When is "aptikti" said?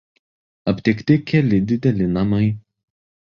0.71-1.17